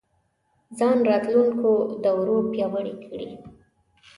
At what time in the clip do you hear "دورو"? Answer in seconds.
2.03-2.37